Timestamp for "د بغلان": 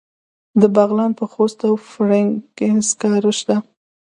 0.61-1.11